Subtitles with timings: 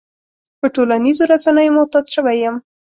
[0.59, 2.55] په ټولنيزو رسنيو معتاد شوی يم.